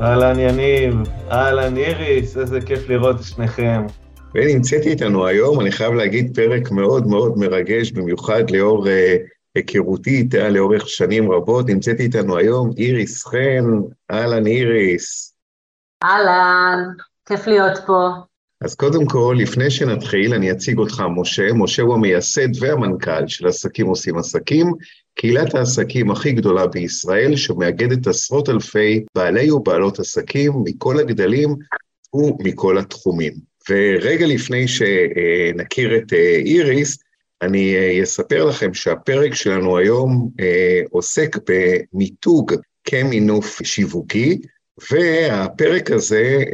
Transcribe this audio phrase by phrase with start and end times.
[0.00, 0.94] אהלן יניב,
[1.30, 3.86] אהלן איריס, איזה כיף לראות את שניכם.
[4.34, 8.90] ונמצאת איתנו היום, אני חייב להגיד, פרק מאוד מאוד מרגש, במיוחד לאור uh,
[9.54, 11.68] היכרותי איתה לאורך שנים רבות.
[11.68, 13.64] נמצאת איתנו היום איריס חן,
[14.10, 15.34] אהלן איריס.
[16.04, 16.78] אהלן,
[17.28, 18.08] כיף להיות פה.
[18.60, 21.52] אז קודם כל, לפני שנתחיל, אני אציג אותך, משה.
[21.52, 24.72] משה הוא המייסד והמנכ"ל של עסקים עושים עסקים,
[25.16, 31.54] קהילת העסקים הכי גדולה בישראל, שמאגדת עשרות אלפי בעלי ובעלות עסקים מכל הגדלים
[32.14, 33.32] ומכל התחומים.
[33.70, 36.98] ורגע לפני שנכיר את אה, איריס,
[37.42, 44.38] אני אה, אספר לכם שהפרק שלנו היום אה, עוסק במיתוג כמינוף שיווקי,
[44.90, 46.44] והפרק הזה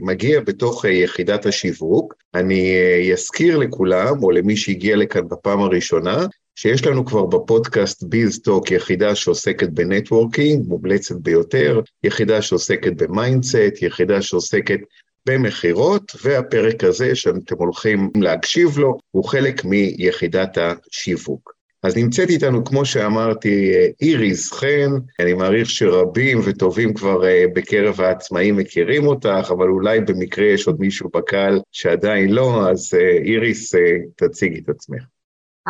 [0.00, 2.14] מגיע בתוך יחידת השיווק.
[2.34, 2.72] אני
[3.12, 6.26] אזכיר לכולם, או למי שהגיע לכאן בפעם הראשונה,
[6.60, 13.82] שיש לנו כבר בפודקאסט ביזטוק יחידה שעוסקת ב networking, מומלצת ביותר, יחידה שעוסקת ב mindset,
[13.82, 14.78] יחידה שעוסקת
[15.26, 21.52] במכירות, והפרק הזה שאתם הולכים להקשיב לו הוא חלק מיחידת השיווק.
[21.82, 23.72] אז נמצאת איתנו, כמו שאמרתי,
[24.02, 30.46] איריס חן, אני מעריך שרבים וטובים כבר אה, בקרב העצמאים מכירים אותך, אבל אולי במקרה
[30.46, 35.02] יש עוד מישהו בקהל שעדיין לא, אז אה, איריס, אה, תציגי את עצמך.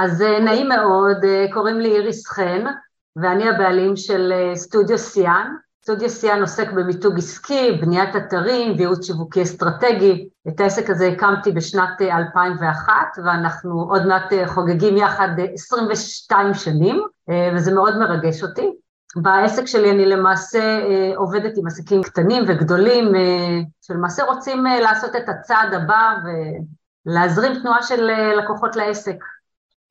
[0.03, 2.65] אז אה, נעים מאוד, אה, קוראים לי איריס חן,
[3.17, 5.55] ואני הבעלים של אה, סטודיו סיאן.
[5.83, 10.29] סטודיו סיאן עוסק במיתוג עסקי, בניית אתרים, וייעוץ שיווקי אסטרטגי.
[10.49, 12.93] את העסק הזה הקמתי בשנת 2001,
[13.25, 17.03] ואנחנו עוד מעט חוגגים יחד 22 שנים,
[17.55, 18.71] וזה מאוד מרגש אותי.
[19.17, 20.81] בעסק שלי אני למעשה
[21.17, 23.13] עובדת עם עסקים קטנים וגדולים,
[23.83, 26.15] שלמעשה רוצים לעשות את הצעד הבא
[27.07, 29.17] ולהזרים תנועה של לקוחות לעסק.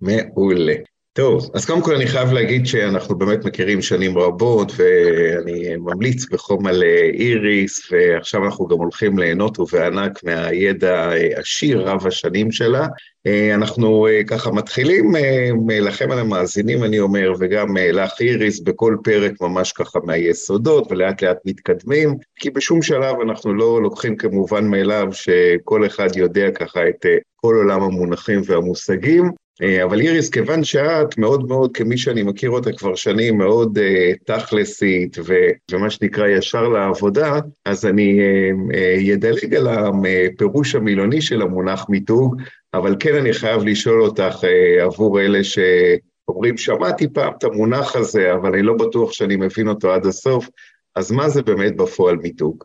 [0.01, 0.75] מעולה.
[1.13, 6.67] טוב, אז קודם כל אני חייב להגיד שאנחנו באמת מכירים שנים רבות, ואני ממליץ בחום
[6.67, 12.87] על אה, איריס, ועכשיו אנחנו גם הולכים ליהנות ובענק מהידע העשיר רב השנים שלה.
[13.27, 15.11] אה, אנחנו אה, ככה מתחילים
[15.69, 21.37] לכם על המאזינים, אני אומר, וגם לך איריס, בכל פרק ממש ככה מהיסודות, ולאט לאט
[21.45, 27.05] מתקדמים, כי בשום שלב אנחנו לא לוקחים כמובן מאליו שכל אחד יודע ככה את
[27.35, 29.31] כל עולם המונחים והמושגים.
[29.61, 34.17] אה, אבל איריס, כיוון שאת מאוד מאוד, כמי שאני מכיר אותה כבר שנים, מאוד uh,
[34.25, 35.17] תכלסית
[35.71, 38.19] ומה שנקרא ישר לעבודה, אז אני
[39.13, 42.41] אדלג uh, uh, על הפירוש המילוני של המונח מיתוג,
[42.73, 48.33] אבל כן אני חייב לשאול אותך uh, עבור אלה שאומרים, שמעתי פעם את המונח הזה,
[48.33, 50.49] אבל אני לא בטוח שאני מבין אותו עד הסוף,
[50.95, 52.63] אז מה זה באמת בפועל מיתוג?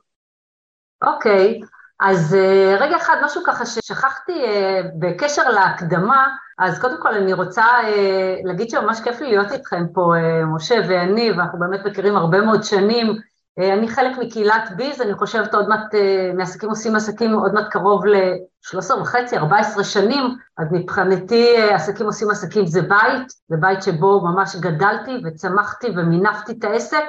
[1.03, 1.74] אוקיי, okay.
[2.01, 6.27] אז אה, רגע אחד, משהו ככה ששכחתי אה, בקשר להקדמה,
[6.59, 10.13] אז קודם כל אני רוצה אה, להגיד שממש כיף לי להיות איתכם פה,
[10.47, 13.17] משה ואני, ואנחנו באמת מכירים הרבה מאוד שנים.
[13.59, 15.95] אני חלק מקהילת ביז, אני חושבת עוד מעט,
[16.35, 20.25] מעסקים עושים עסקים עוד מעט קרוב ל-13 וחצי, 14 שנים,
[20.59, 26.65] אז מבחינתי עסקים עושים עסקים זה בית, זה בית שבו ממש גדלתי וצמחתי ומינפתי את
[26.65, 27.05] העסק.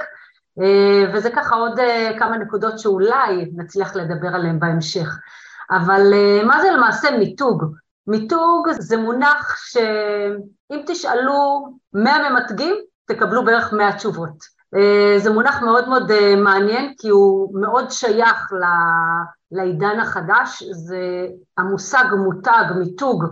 [0.61, 5.17] אה, וזה ככה עוד אה, כמה נקודות שאולי נצליח לדבר עליהן בהמשך.
[5.71, 7.63] אבל אה, מה זה למעשה מיתוג?
[8.07, 14.55] מיתוג זה מונח שאם תשאלו 100 ממתגים, תקבלו בערך 100 תשובות.
[15.17, 18.53] זה מונח מאוד מאוד מעניין כי הוא מאוד שייך
[19.51, 20.97] לעידן החדש, זה
[21.57, 23.23] המושג מותג, מיתוג,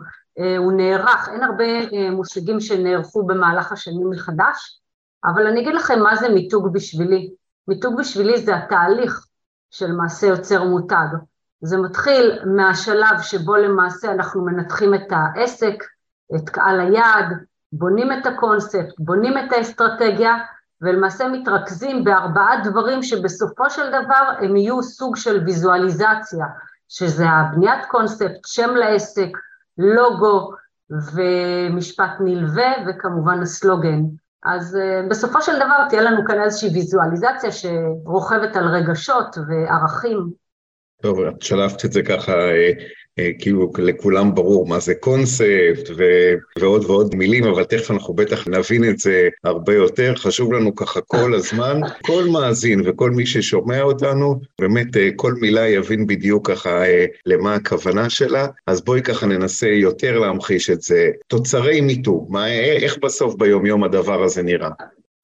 [0.58, 1.66] הוא נערך, אין הרבה
[2.12, 4.80] מושגים שנערכו במהלך השנים מחדש,
[5.26, 7.34] אבל אני אגיד לכם מה זה מיתוג בשבילי.
[7.68, 9.26] מיתוג בשבילי זה התהליך
[9.72, 11.08] של מעשה יוצר מותג.
[11.62, 15.84] זה מתחיל מהשלב שבו למעשה אנחנו מנתחים את העסק,
[16.36, 17.26] את קהל היעד,
[17.72, 20.36] בונים את הקונספט, בונים את האסטרטגיה,
[20.82, 26.46] ולמעשה מתרכזים בארבעה דברים שבסופו של דבר הם יהיו סוג של ויזואליזציה,
[26.90, 29.30] שזה הבניית קונספט, שם לעסק,
[29.78, 30.52] לוגו
[30.90, 34.00] ומשפט נלווה, וכמובן הסלוגן.
[34.46, 40.30] אז uh, בסופו של דבר תהיה לנו כאן איזושהי ויזואליזציה שרוכבת על רגשות וערכים.
[41.02, 42.72] טוב, את שלפת את זה ככה אה,
[43.40, 48.90] כאילו לכולם ברור מה זה קונספט ו- ועוד ועוד מילים, אבל תכף אנחנו בטח נבין
[48.90, 50.14] את זה הרבה יותר.
[50.16, 55.68] חשוב לנו ככה כל הזמן, כל מאזין וכל מי ששומע אותנו, באמת אה, כל מילה
[55.68, 58.48] יבין בדיוק ככה אה, למה הכוונה שלה.
[58.68, 61.10] אז בואי ככה ננסה יותר להמחיש את זה.
[61.28, 61.82] תוצרי
[62.30, 64.70] מה, איך בסוף ביומיום הדבר הזה נראה?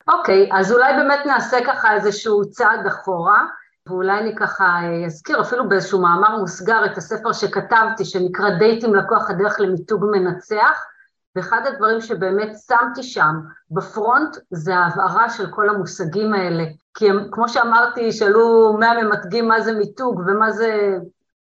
[0.07, 3.45] אוקיי, okay, אז אולי באמת נעשה ככה איזשהו צעד אחורה.
[3.89, 9.29] ואולי אני ככה אה, אזכיר אפילו באיזשהו מאמר מוסגר את הספר שכתבתי שנקרא דייטים לקוח
[9.29, 10.85] הדרך למיתוג מנצח
[11.35, 13.35] ואחד הדברים שבאמת שמתי שם
[13.71, 16.63] בפרונט זה ההבהרה של כל המושגים האלה
[16.93, 20.97] כי הם, כמו שאמרתי, שאלו מאה ממתגים מה זה מיתוג ומה זה,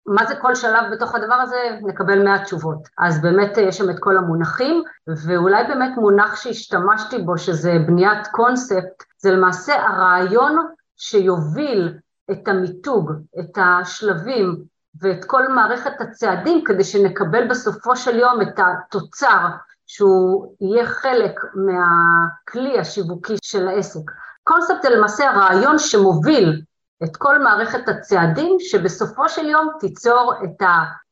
[0.07, 2.89] מה זה כל שלב בתוך הדבר הזה, נקבל מאה תשובות.
[2.99, 4.83] אז באמת אה, יש שם את כל המונחים,
[5.27, 10.67] ואולי באמת מונח שהשתמשתי בו, שזה בניית קונספט, זה למעשה הרעיון
[10.97, 11.99] שיוביל
[12.33, 14.57] את המיתוג, את השלבים
[15.01, 19.47] ואת כל מערכת הצעדים כדי שנקבל בסופו של יום את התוצר
[19.87, 24.11] שהוא יהיה חלק מהכלי השיווקי של העסק.
[24.45, 26.63] קונספט זה למעשה הרעיון שמוביל
[27.05, 30.67] את כל מערכת הצעדים שבסופו של יום תיצור את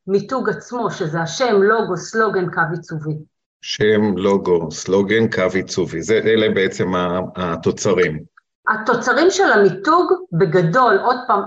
[0.06, 3.14] המיתוג עצמו, שזה השם, לוגו, סלוגן, קו עיצובי.
[3.62, 6.92] שם, לוגו, סלוגן, קו עיצובי, זה, אלה בעצם
[7.36, 8.29] התוצרים.
[8.68, 11.42] התוצרים של המיתוג בגדול, עוד פעם,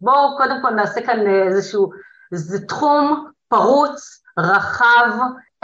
[0.00, 1.90] בואו קודם כל נעשה כאן איזשהו,
[2.32, 5.10] זה תחום פרוץ, רחב,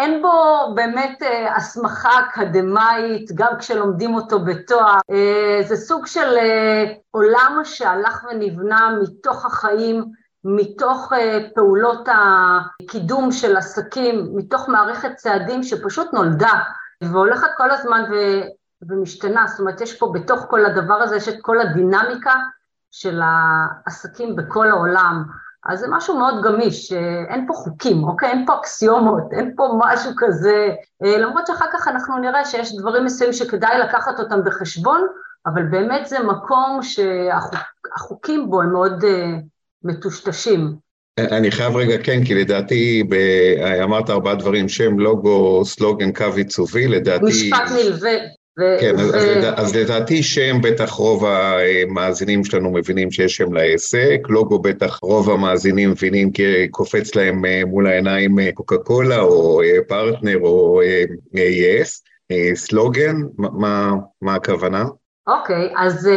[0.00, 0.32] אין בו
[0.74, 8.24] באמת אה, הסמכה אקדמאית, גם כשלומדים אותו בתואר, אה, זה סוג של אה, עולם שהלך
[8.30, 10.04] ונבנה מתוך החיים,
[10.44, 11.12] מתוך
[11.54, 16.52] פעולות הקידום של עסקים, מתוך מערכת צעדים שפשוט נולדה
[17.02, 18.02] והולכת כל הזמן
[18.88, 22.34] ומשתנה, זאת אומרת יש פה בתוך כל הדבר הזה, יש את כל הדינמיקה
[22.90, 25.24] של העסקים בכל העולם,
[25.66, 26.92] אז זה משהו מאוד גמיש,
[27.28, 28.28] אין פה חוקים, אוקיי?
[28.28, 30.68] אין פה אקסיומות, אין פה משהו כזה,
[31.04, 35.06] אה, למרות שאחר כך אנחנו נראה שיש דברים מסוימים שכדאי לקחת אותם בחשבון,
[35.46, 39.06] אבל באמת זה מקום שהחוקים שהחוק, בו הם מאוד uh,
[39.82, 40.76] מטושטשים.
[41.18, 43.14] אני חייב רגע, כן, כי לדעתי, ב...
[43.82, 47.24] אמרת ארבעה דברים, שם, לוגו, סלוגן, קו עיצובי, לדעתי...
[47.24, 48.10] משפט נלווה.
[48.58, 49.14] כן, אז,
[49.56, 55.90] אז לדעתי שם בטח רוב המאזינים שלנו מבינים שיש שם לעסק, לוגו בטח רוב המאזינים
[55.90, 60.80] מבינים כי קופץ להם אה, מול העיניים אה, קוקה קולה או אה, פרטנר או
[61.34, 62.04] יס,
[62.54, 63.92] סלוגן, מה,
[64.22, 64.84] מה הכוונה?
[65.26, 66.08] אוקיי, okay, אז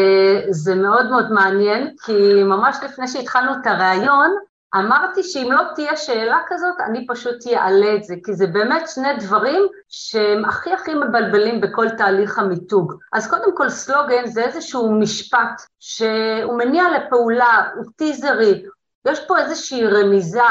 [0.49, 4.35] זה מאוד מאוד מעניין, כי ממש לפני שהתחלנו את הריאיון,
[4.75, 9.17] אמרתי שאם לא תהיה שאלה כזאת, אני פשוט אעלה את זה, כי זה באמת שני
[9.19, 12.93] דברים שהם הכי הכי מבלבלים בכל תהליך המיתוג.
[13.13, 18.63] אז קודם כל סלוגן זה איזשהו משפט שהוא מניע לפעולה, הוא טיזרי,
[19.07, 20.41] יש פה איזושהי רמיזה,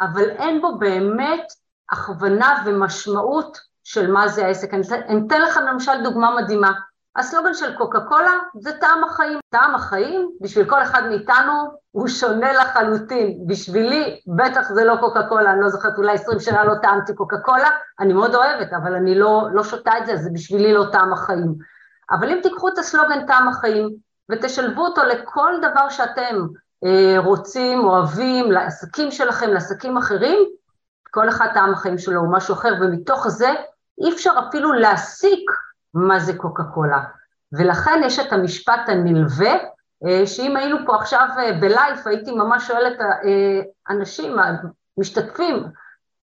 [0.00, 1.52] אבל אין בו באמת
[1.90, 4.74] הכוונה ומשמעות של מה זה העסק.
[4.74, 6.72] אני אתן לך למשל דוגמה מדהימה.
[7.16, 9.38] הסלוגן של קוקה קולה זה טעם החיים.
[9.50, 11.52] טעם החיים, בשביל כל אחד מאיתנו,
[11.90, 13.46] הוא שונה לחלוטין.
[13.46, 17.38] בשבילי, בטח זה לא קוקה קולה, אני לא זוכרת, אולי 20 שנה לא טעמתי קוקה
[17.38, 17.68] קולה,
[18.00, 21.54] אני מאוד אוהבת, אבל אני לא, לא שותה את זה, זה בשבילי לא טעם החיים.
[22.10, 23.90] אבל אם תיקחו את הסלוגן טעם החיים,
[24.30, 26.46] ותשלבו אותו לכל דבר שאתם
[26.84, 30.38] אה, רוצים, אוהבים, לעסקים שלכם, לעסקים אחרים,
[31.10, 33.50] כל אחד טעם החיים שלו הוא משהו אחר, ומתוך זה
[34.00, 35.50] אי אפשר אפילו להסיק
[35.94, 37.02] מה זה קוקה קולה.
[37.52, 39.52] ולכן יש את המשפט הנלווה,
[40.06, 44.36] אה, שאם היינו פה עכשיו אה, בלייב, הייתי ממש שואלת אה, אנשים,
[44.98, 45.64] משתתפים,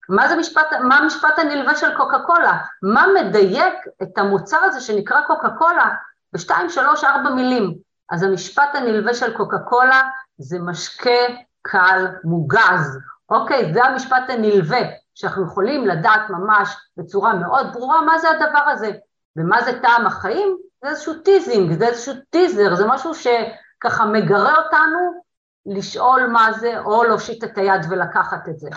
[0.08, 2.58] מה זה משפט, מה המשפט הנלווה של קוקה קולה?
[2.82, 5.94] מה מדייק את המוצר הזה שנקרא קוקה קולה
[6.32, 7.74] בשתיים, שלוש, ארבע מילים?
[8.10, 10.00] אז המשפט הנלווה של קוקה קולה
[10.38, 11.20] זה משקה
[11.62, 12.98] קל מוגז,
[13.30, 13.74] אוקיי?
[13.74, 14.78] זה המשפט הנלווה,
[15.14, 18.92] שאנחנו יכולים לדעת ממש בצורה מאוד ברורה מה זה הדבר הזה.
[19.38, 20.56] ומה זה טעם החיים?
[20.84, 25.22] זה איזשהו teasing, זה איזשהו טיזר, זה משהו שככה מגרה אותנו
[25.66, 28.68] לשאול מה זה, או להושיט את היד ולקחת את זה.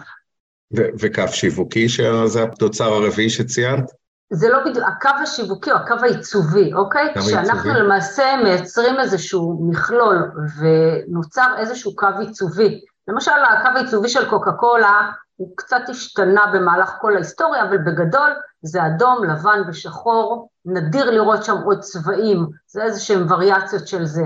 [0.74, 3.92] וקו שיווקי, שזה התוצר הרביעי שציינת?
[4.34, 7.14] זה לא בדיוק, הקו השיווקי או הקו העיצובי, אוקיי?
[7.16, 12.82] כשאנחנו למעשה מייצרים איזשהו מכלול ונוצר איזשהו קו עיצובי.
[13.08, 18.86] למשל, הקו העיצובי של קוקה קולה הוא קצת השתנה במהלך כל ההיסטוריה, אבל בגדול זה
[18.86, 24.24] אדום, לבן ושחור, נדיר לראות שם עוד צבעים, זה איזה שהם וריאציות של זה.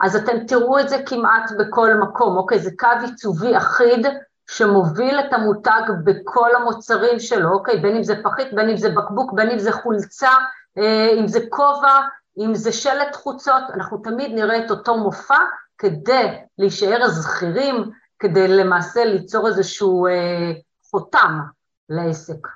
[0.00, 2.58] אז אתם תראו את זה כמעט בכל מקום, אוקיי?
[2.58, 4.06] זה קו עיצובי אחיד
[4.50, 7.80] שמוביל את המותג בכל המוצרים שלו, אוקיי?
[7.80, 10.32] בין אם זה פחית, בין אם זה בקבוק, בין אם זה חולצה,
[10.78, 12.00] אה, אם זה כובע,
[12.38, 15.38] אם זה שלט חוצות, אנחנו תמיד נראה את אותו מופע
[15.78, 20.52] כדי להישאר זכירים, כדי למעשה ליצור איזשהו אה,
[20.90, 21.40] חותם
[21.88, 22.48] לעסק.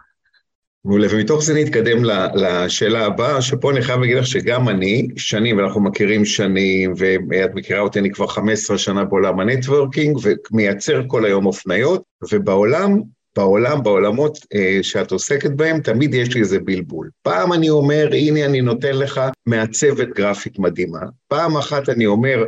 [0.84, 2.04] מעולה, ומתוך זה נתקדם
[2.34, 7.80] לשאלה הבאה, שפה אני חייב להגיד לך שגם אני, שנים, ואנחנו מכירים שנים, ואת מכירה
[7.80, 10.18] אותי, אני כבר 15 שנה בעולם הנטוורקינג,
[10.50, 13.00] ומייצר כל היום אופניות, ובעולם,
[13.36, 17.10] בעולם, בעולמות אה, שאת עוסקת בהם, תמיד יש לי איזה בלבול.
[17.22, 22.44] פעם אני אומר, הנה אני נותן לך מעצבת גרפית מדהימה, פעם אחת אני אומר,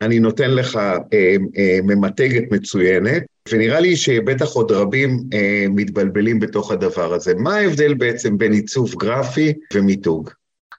[0.00, 3.22] אני נותן לך אה, אה, ממתגת מצוינת,
[3.52, 7.34] ונראה לי שבטח עוד רבים אה, מתבלבלים בתוך הדבר הזה.
[7.34, 10.30] מה ההבדל בעצם בין עיצוב גרפי ומיתוג?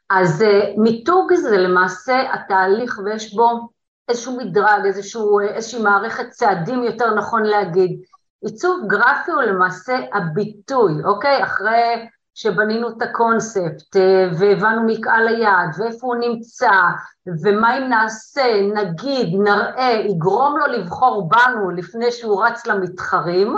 [0.09, 3.69] אז אה, מיתוג זה למעשה התהליך ויש בו
[4.09, 7.99] איזשהו מדרג, איזשהו, אה, איזושהי מערכת צעדים יותר נכון להגיד.
[8.45, 11.43] עיצוב גרפי הוא למעשה הביטוי, אוקיי?
[11.43, 16.71] אחרי שבנינו את הקונספט אה, והבנו מקהל היעד ואיפה הוא נמצא
[17.43, 23.57] ומה אם נעשה, נגיד, נראה, יגרום לו לבחור בנו לפני שהוא רץ למתחרים,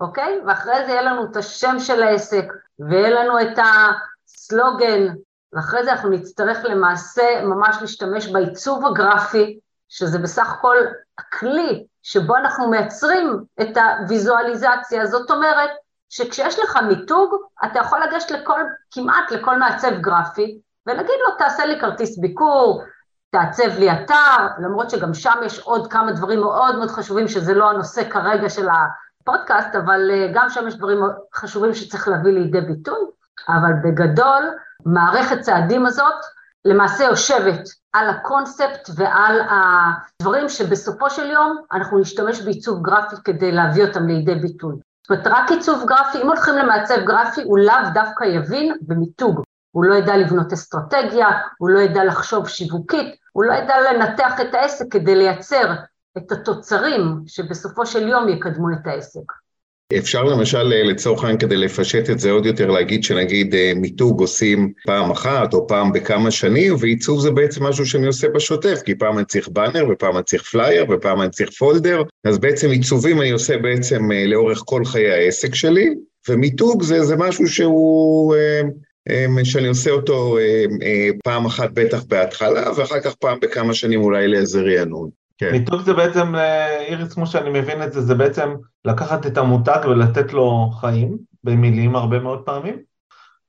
[0.00, 0.40] אוקיי?
[0.46, 2.44] ואחרי זה יהיה לנו את השם של העסק
[2.78, 5.14] ויהיה לנו את הסלוגן
[5.52, 9.58] ואחרי זה אנחנו נצטרך למעשה ממש להשתמש בעיצוב הגרפי,
[9.88, 10.76] שזה בסך הכל
[11.18, 15.70] הכלי שבו אנחנו מייצרים את הוויזואליזציה, זאת אומרת
[16.10, 17.34] שכשיש לך מיתוג,
[17.64, 18.60] אתה יכול לגשת לכל,
[18.90, 22.84] כמעט לכל מעצב גרפי, ולהגיד לו, תעשה לי כרטיס ביקור,
[23.30, 27.70] תעצב לי אתר, למרות שגם שם יש עוד כמה דברים מאוד מאוד חשובים, שזה לא
[27.70, 30.98] הנושא כרגע של הפודקאסט, אבל אה, גם שם יש דברים
[31.34, 32.98] חשובים שצריך להביא לידי ביטוי,
[33.48, 34.50] אבל בגדול,
[34.86, 36.14] מערכת צעדים הזאת
[36.64, 43.84] למעשה יושבת על הקונספט ועל הדברים שבסופו של יום אנחנו נשתמש בעיצוב גרפי כדי להביא
[43.86, 44.76] אותם לידי ביטוי.
[45.08, 49.42] זאת אומרת, רק עיצוב גרפי, אם הולכים למעצב גרפי, הוא לאו דווקא יבין במיתוג.
[49.70, 54.54] הוא לא ידע לבנות אסטרטגיה, הוא לא ידע לחשוב שיווקית, הוא לא ידע לנתח את
[54.54, 55.74] העסק כדי לייצר
[56.18, 59.32] את התוצרים שבסופו של יום יקדמו את העסק.
[59.96, 64.20] אפשר למשל אה, לצורך העניין כדי לפשט את זה עוד יותר להגיד שנגיד אה, מיתוג
[64.20, 68.94] עושים פעם אחת או פעם בכמה שנים ועיצוב זה בעצם משהו שאני עושה בשוטף כי
[68.94, 73.20] פעם אני צריך באנר ופעם אני צריך פלייר ופעם אני צריך פולדר אז בעצם עיצובים
[73.20, 75.94] אני עושה בעצם אה, לאורך כל חיי העסק שלי
[76.28, 78.34] ומיתוג זה, זה משהו שהוא
[79.44, 80.38] שאני עושה אותו
[81.24, 85.17] פעם אחת בטח בהתחלה ואחר כך פעם בכמה שנים אולי לאיזה רענון.
[85.38, 85.52] כן.
[85.52, 88.54] מיתוג זה בעצם, אה, איריס, כמו שאני מבין את זה, זה בעצם
[88.84, 92.76] לקחת את המותג ולתת לו חיים, במילים הרבה מאוד פעמים,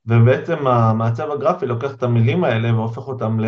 [0.06, 3.46] ובעצם המעצב הגרפי לוקח את המילים האלה והופך אותם ל,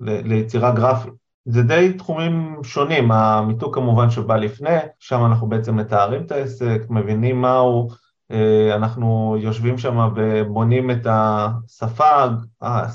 [0.00, 1.12] ל, ליצירה גרפית.
[1.44, 7.40] זה די תחומים שונים, המיתוג כמובן שבא לפני, שם אנחנו בעצם מתארים את העסק, מבינים
[7.40, 7.88] מהו,
[8.74, 12.26] אנחנו יושבים שם ובונים את השפה,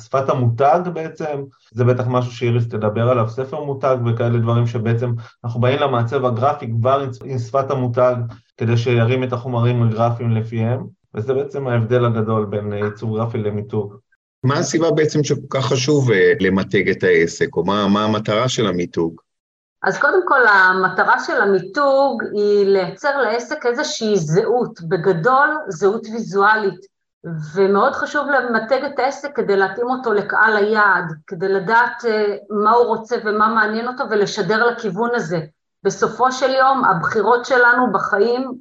[0.04, 5.13] שפת המותג בעצם, זה בטח משהו שאיריס תדבר עליו, ספר מותג וכאלה דברים שבעצם
[5.44, 8.16] אנחנו באים למעצב הגרפי כבר עם שפת המותג
[8.58, 10.84] כדי שירים את החומרים הגרפיים לפיהם,
[11.16, 13.96] וזה בעצם ההבדל הגדול בין עיצוב גרפי למיתוג.
[14.44, 18.68] מה הסיבה בעצם שכל כך חשוב אה, למתג את העסק, או מה, מה המטרה של
[18.68, 19.22] המיתוג?
[19.84, 26.94] אז קודם כל המטרה של המיתוג היא לייצר לעסק איזושהי זהות, בגדול זהות ויזואלית,
[27.56, 32.86] ומאוד חשוב למתג את העסק כדי להתאים אותו לקהל היעד, כדי לדעת אה, מה הוא
[32.86, 35.40] רוצה ומה מעניין אותו ולשדר לכיוון הזה.
[35.84, 38.52] בסופו של יום הבחירות שלנו בחיים,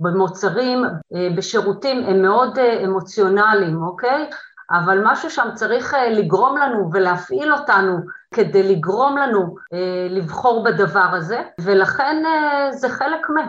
[0.00, 0.84] במוצרים,
[1.14, 4.30] אה, בשירותים, הם מאוד אה, אמוציונליים, אוקיי?
[4.72, 7.98] אבל משהו שם צריך לגרום לנו ולהפעיל אותנו
[8.34, 13.42] כדי לגרום לנו אה, לבחור בדבר הזה, ולכן אה, זה חלק מה.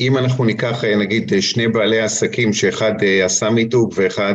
[0.00, 4.34] אם אנחנו ניקח אה, נגיד שני בעלי עסקים שאחד אה, עשה מיתוג ואחד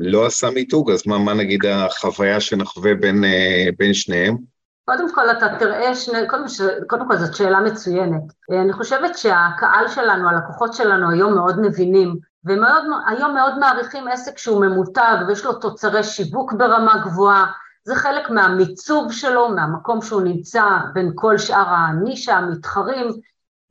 [0.00, 4.36] לא עשה מיתוג, אז מה, מה נגיד החוויה שנחווה בין, אה, בין שניהם?
[4.84, 6.60] קודם כל אתה תראה שני, קודם, ש...
[6.86, 8.22] קודם כל זאת שאלה מצוינת.
[8.50, 15.16] אני חושבת שהקהל שלנו, הלקוחות שלנו היום מאוד מבינים, והיום מאוד מעריכים עסק שהוא ממותג
[15.28, 17.52] ויש לו תוצרי שיווק ברמה גבוהה,
[17.84, 23.08] זה חלק מהמיצוב שלו, מהמקום שהוא נמצא בין כל שאר הנישה, המתחרים,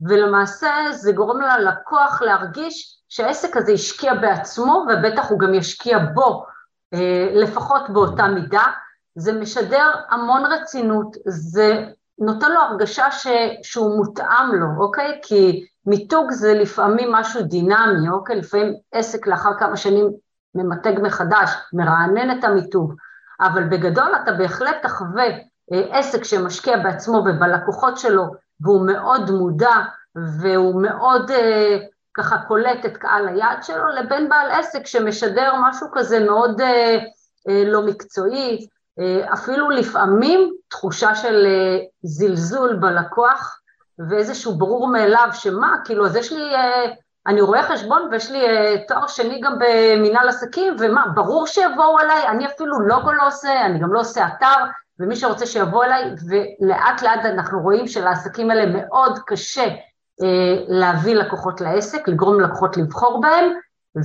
[0.00, 6.46] ולמעשה זה גורם ללקוח להרגיש שהעסק הזה השקיע בעצמו, ובטח הוא גם ישקיע בו,
[6.94, 8.64] אה, לפחות באותה מידה.
[9.14, 11.86] זה משדר המון רצינות, זה
[12.18, 13.26] נותן לו הרגשה ש,
[13.62, 15.20] שהוא מותאם לו, אוקיי?
[15.22, 18.36] כי מיתוג זה לפעמים משהו דינמי, אוקיי?
[18.36, 20.10] לפעמים עסק לאחר כמה שנים
[20.54, 22.94] ממתג מחדש, מרענן את המיתוג.
[23.40, 25.24] אבל בגדול אתה בהחלט תחווה
[25.72, 28.24] אה, עסק שמשקיע בעצמו ובלקוחות שלו,
[28.60, 29.74] והוא מאוד מודע
[30.40, 31.78] והוא מאוד אה,
[32.14, 36.98] ככה קולט את קהל היעד שלו, לבין בעל עסק שמשדר משהו כזה מאוד אה,
[37.66, 38.66] לא מקצועי,
[39.32, 41.46] אפילו לפעמים תחושה של
[42.02, 43.61] זלזול בלקוח,
[43.98, 46.92] ואיזשהו ברור מאליו, שמה, כאילו, אז יש לי, אה,
[47.26, 52.28] אני רואה חשבון ויש לי אה, תואר שני גם במנהל עסקים, ומה, ברור שיבואו אליי,
[52.28, 54.54] אני אפילו לוגו לא עושה, אני גם לא עושה אתר,
[55.00, 59.66] ומי שרוצה שיבוא אליי, ולאט לאט אנחנו רואים שלעסקים האלה מאוד קשה
[60.22, 63.52] אה, להביא לקוחות לעסק, לגרום לקוחות לבחור בהם,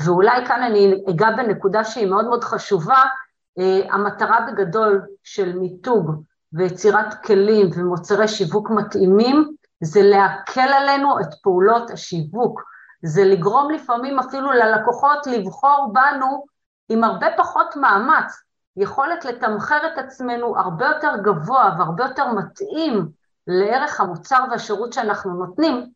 [0.06, 3.04] ואולי כאן אני אגע בנקודה שהיא מאוד מאוד חשובה,
[3.92, 6.12] המטרה בגדול של מיתוג
[6.54, 12.62] ויצירת כלים ומוצרי שיווק מתאימים, זה להקל עלינו את פעולות השיווק,
[13.04, 16.46] זה לגרום לפעמים אפילו ללקוחות לבחור בנו
[16.90, 18.44] עם הרבה פחות מאמץ,
[18.78, 23.08] יכולת לתמחר את עצמנו הרבה יותר גבוה והרבה יותר מתאים
[23.48, 25.90] לערך המוצר והשירות שאנחנו נותנים,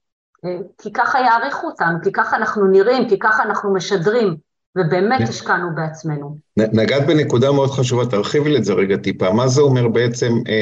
[0.46, 4.38] אה, כי ככה יעריכו אותנו, כי ככה אנחנו נראים, כי ככה אנחנו משדרים,
[4.78, 6.38] ובאמת השקענו בעצמנו.
[6.58, 9.34] נגעת בנקודה מאוד חשובה, תרחיבי את זה רגע טיפה.
[9.34, 10.54] מה זה אומר בעצם אה,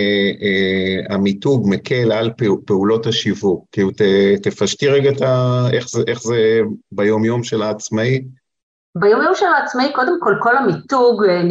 [0.41, 2.31] אה, המיתוג מקל על
[2.65, 3.65] פעולות השיווק?
[3.71, 4.01] כאילו ת,
[4.43, 6.59] תפשטי רגע את ה, איך, זה, איך זה
[6.91, 8.21] ביום-יום של העצמאי.
[8.95, 11.41] ביומיום של העצמאי, קודם כל, כל המיתוג אה,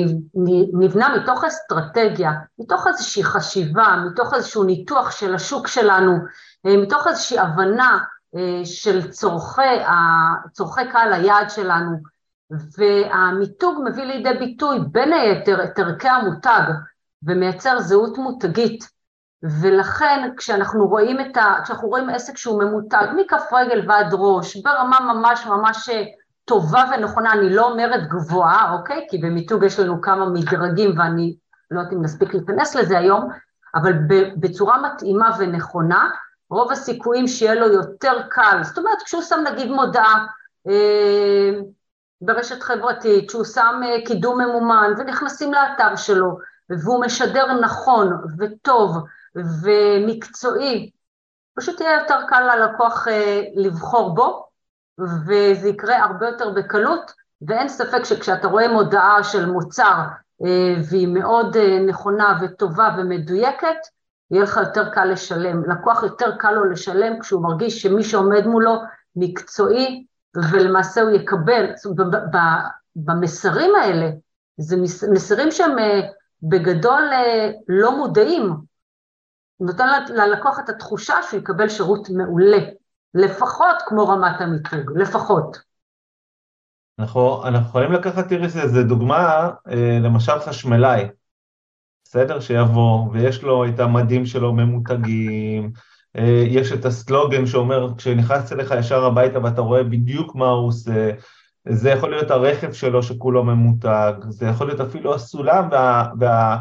[0.81, 6.13] נבנה מתוך אסטרטגיה, מתוך איזושהי חשיבה, מתוך איזשהו ניתוח של השוק שלנו,
[6.67, 7.99] אה, מתוך איזושהי הבנה
[8.37, 9.63] אה, של צורכי,
[10.53, 12.18] צורכי קהל היעד שלנו,
[12.51, 16.63] והמיתוג מביא לידי ביטוי בין היתר את ערכי המותג
[17.23, 18.99] ומייצר זהות מותגית.
[19.43, 21.55] ולכן כשאנחנו רואים את ה...
[21.65, 25.89] כשאנחנו רואים עסק שהוא ממותג מכף רגל ועד ראש, ברמה ממש ממש
[26.45, 29.07] טובה ונכונה, אני לא אומרת גבוהה, אוקיי?
[29.11, 31.37] כי במיתוג יש לנו כמה מדרגים ואני
[31.71, 33.29] לא יודעת אם נספיק להיכנס לזה היום,
[33.75, 33.93] אבל
[34.37, 36.11] בצורה מתאימה ונכונה,
[36.51, 40.27] רוב הסיכויים שיהיה לו יותר קל, זאת אומרת כשהוא שם נגיד מודעה
[40.69, 41.61] אה,
[42.21, 46.39] ברשת חברתית, כשהוא שם אה, קידום ממומן ונכנסים לאתר שלו
[46.71, 48.97] והוא משדר נכון וטוב
[49.35, 50.91] ומקצועי,
[51.57, 54.49] פשוט יהיה יותר קל ללקוח אה, לבחור בו
[54.99, 57.13] וזה יקרה הרבה יותר בקלות,
[57.49, 60.03] ואין ספק שכשאתה רואה מודעה של מוצר
[60.45, 61.57] אה, והיא מאוד
[61.87, 63.77] נכונה וטובה ומדויקת,
[64.31, 65.71] יהיה לך יותר קל לשלם.
[65.71, 68.83] לקוח יותר קל לו לשלם כשהוא מרגיש שמי שעומד מולו
[69.17, 71.73] מקצועי, ולמעשה הוא יקבל,
[72.97, 74.11] במסרים האלה,
[74.57, 74.77] זה
[75.13, 76.01] מסרים שהם אה,
[76.43, 77.03] בגדול
[77.69, 78.55] לא מודעים,
[79.61, 82.59] נותן ללקוח את התחושה שהוא יקבל שירות מעולה.
[83.15, 85.59] לפחות כמו רמת המיתוג, לפחות.
[86.99, 91.09] אנחנו, אנחנו יכולים לקחת, איריס, איזה דוגמה, אה, למשל חשמלאי,
[92.05, 92.41] בסדר?
[92.41, 95.81] שיבוא, ויש לו את המדים שלו ממותגים, אה,
[96.47, 101.11] יש את הסלוגן שאומר, כשנכנס אליך ישר הביתה ואתה רואה בדיוק מה הוא עושה,
[101.69, 106.59] זה יכול להיות הרכב שלו שכולו ממותג, זה יכול להיות אפילו הסולם וה, וה,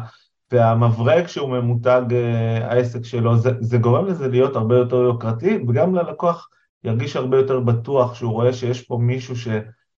[0.52, 5.94] והמברג שהוא ממותג אה, העסק שלו, זה, זה גורם לזה להיות הרבה יותר יוקרתי, וגם
[5.94, 6.48] ללקוח
[6.84, 9.48] ירגיש הרבה יותר בטוח שהוא רואה שיש פה מישהו ש,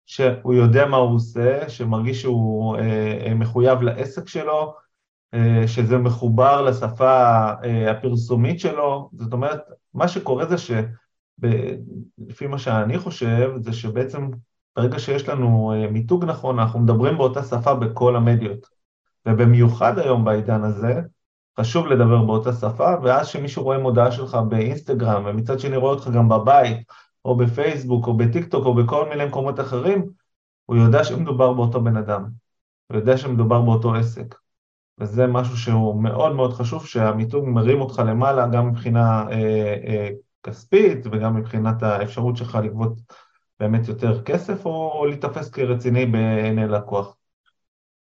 [0.07, 4.73] שהוא יודע מה הוא עושה, שמרגיש שהוא אה, אה מחויב לעסק שלו, אה,
[5.67, 9.61] שזה מחובר לשפה אה, הפרסומית שלו, זאת אומרת,
[9.95, 14.31] מה שקורה זה שלפי מה שאני חושב, זה שבעצם
[14.77, 18.67] ברגע שיש לנו אה, מיתוג נכון, אנחנו מדברים באותה שפה בכל המדיות.
[19.27, 21.01] ובמיוחד היום בעידן הזה,
[21.61, 26.29] חשוב לדבר באותה שפה, ואז כשמישהו רואה מודעה שלך באינסטגרם, ומצד שני רואה אותך גם
[26.29, 26.87] בבית,
[27.25, 30.07] או בפייסבוק, או בטיקטוק, או בכל מיני מקומות אחרים,
[30.67, 32.25] הוא יודע שמדובר באותו בן אדם,
[32.87, 34.35] הוא יודע שמדובר באותו עסק.
[35.01, 40.09] וזה משהו שהוא מאוד מאוד חשוב, שהמיתוג מרים אותך למעלה גם מבחינה אה, אה,
[40.43, 42.93] כספית וגם מבחינת האפשרות שלך לגבות
[43.61, 47.17] באמת יותר כסף, או, או להיתפס כרציני בעיני לקוח.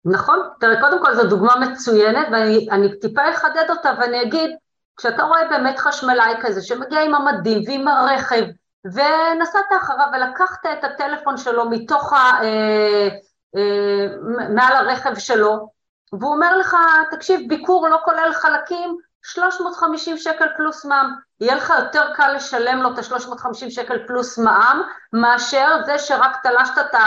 [0.06, 4.52] נכון, תראה, קודם כל זו דוגמה מצוינת, ואני טיפה אחדד אותה ואני אגיד,
[4.98, 8.44] כשאתה רואה באמת חשמלאי כזה שמגיע עם המדים ועם הרכב,
[8.86, 12.44] ונסעת אחריו ולקחת את הטלפון שלו מתוך ה...
[12.44, 13.10] אה,
[13.56, 14.08] אה,
[14.50, 15.73] מעל הרכב שלו,
[16.20, 16.78] והוא אומר לך,
[17.12, 22.94] תקשיב, ביקור לא כולל חלקים, 350 שקל פלוס מע"מ, יהיה לך יותר קל לשלם לו
[22.94, 24.82] את ה-350 שקל פלוס מע"מ,
[25.14, 27.00] מאשר זה שרק תלשת את ה...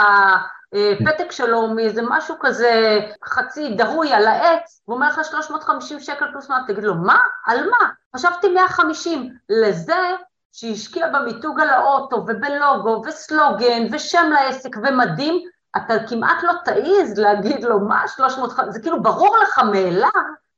[0.73, 6.49] אה, שלו מאיזה משהו כזה חצי דהוי על העץ, והוא אומר לך 350 שקל פלוס
[6.49, 7.19] מע"מ, תגיד לו, מה?
[7.45, 7.89] על מה?
[8.15, 9.33] חשבתי 150.
[9.49, 10.15] לזה
[10.51, 15.43] שהשקיע במיתוג על האוטו ובלוגו וסלוגן ושם לעסק ומדים,
[15.77, 20.09] אתה כמעט לא תעיז להגיד לו, מה 350, זה כאילו ברור לך מאליו,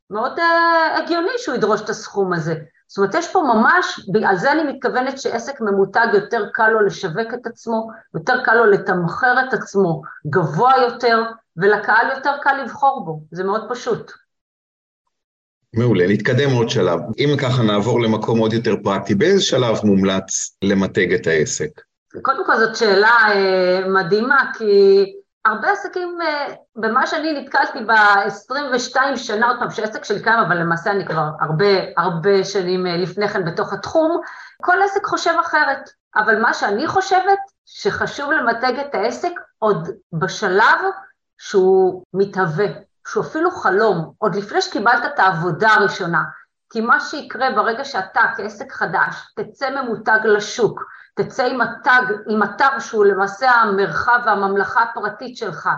[0.09, 2.55] מאוד uh, הגיוני שהוא ידרוש את הסכום הזה.
[2.87, 7.33] זאת אומרת, יש פה ממש, על זה אני מתכוונת שעסק ממותג יותר קל לו לשווק
[7.33, 11.23] את עצמו, יותר קל לו לתמחר את עצמו גבוה יותר,
[11.57, 14.11] ולקהל יותר קל לבחור בו, זה מאוד פשוט.
[15.73, 16.99] מעולה, נתקדם עוד שלב.
[17.17, 21.81] אם ככה נעבור למקום עוד יותר פרקטי, באיזה שלב מומלץ למתג את העסק?
[22.21, 25.05] קודם כל זאת שאלה אה, מדהימה, כי
[25.45, 30.91] הרבה עסקים, אה, במה שאני נתקלתי ב-22 שנה, עוד פעם, שעסק שלי קיים, אבל למעשה
[30.91, 31.65] אני כבר הרבה,
[31.97, 34.21] הרבה שנים אה, לפני כן בתוך התחום,
[34.61, 35.89] כל עסק חושב אחרת.
[36.15, 40.79] אבל מה שאני חושבת, שחשוב למתג את העסק עוד בשלב
[41.37, 42.65] שהוא מתהווה,
[43.07, 46.23] שהוא אפילו חלום, עוד לפני שקיבלת את העבודה הראשונה.
[46.69, 50.83] כי מה שיקרה ברגע שאתה כעסק חדש תצא ממותג לשוק,
[51.23, 55.69] תצא עם התג, עם אתר שהוא למעשה המרחב והממלכה הפרטית שלך,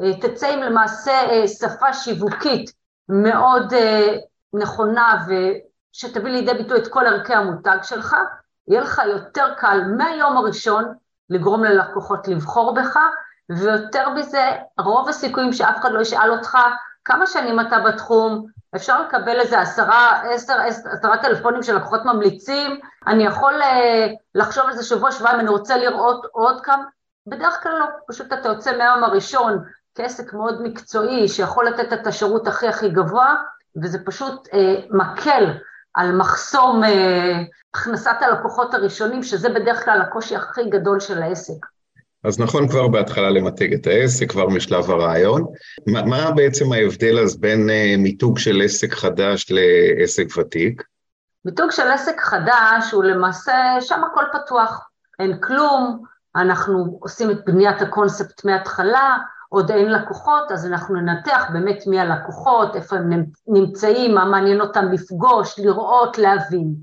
[0.00, 2.72] אה, תצא עם למעשה אה, שפה שיווקית
[3.08, 4.16] מאוד אה,
[4.52, 8.16] נכונה ושתביא לידי ביטוי את כל ערכי המותג שלך,
[8.68, 10.94] יהיה לך יותר קל מהיום הראשון
[11.30, 12.98] לגרום ללקוחות לבחור בך,
[13.50, 16.58] ויותר מזה, רוב הסיכויים שאף אחד לא ישאל אותך
[17.04, 23.24] כמה שנים אתה בתחום, אפשר לקבל איזה עשרה, עשר, עשרה טלפונים של לקוחות ממליצים, אני
[23.24, 23.66] יכול uh,
[24.34, 26.84] לחשוב על זה שבוע, שבועיים, אני רוצה לראות עוד כמה,
[27.26, 32.46] בדרך כלל לא, פשוט אתה יוצא מהיום הראשון כעסק מאוד מקצועי, שיכול לתת את השירות
[32.46, 33.34] הכי הכי גבוה,
[33.82, 34.50] וזה פשוט uh,
[34.90, 35.44] מקל
[35.94, 36.86] על מחסום uh,
[37.74, 41.66] הכנסת הלקוחות הראשונים, שזה בדרך כלל הקושי הכי גדול של העסק.
[42.28, 45.44] אז נכון כבר בהתחלה למתג את העסק, כבר משלב הרעיון.
[45.86, 50.82] מה, מה בעצם ההבדל אז בין uh, מיתוג של עסק חדש לעסק ותיק?
[51.44, 54.88] מיתוג של עסק חדש הוא למעשה, שם הכל פתוח,
[55.18, 56.04] אין כלום,
[56.36, 62.76] אנחנו עושים את בניית הקונספט מההתחלה, עוד אין לקוחות, אז אנחנו ננתח באמת מי הלקוחות,
[62.76, 66.74] איפה הם נמצאים, מה מעניין אותם לפגוש, לראות, להבין.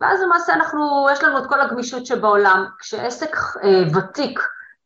[0.00, 2.66] ואז למעשה אנחנו, יש לנו את כל הגמישות שבעולם.
[2.78, 4.40] כשעסק אה, ותיק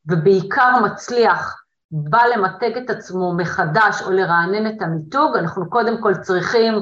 [0.08, 6.74] ובעיקר מצליח בא למתג את עצמו מחדש או לרענן את המיתוג, אנחנו קודם כל צריכים